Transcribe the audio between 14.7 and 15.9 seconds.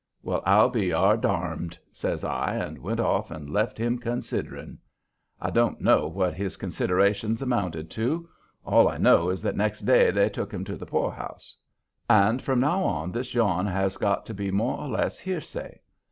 or less hearsay.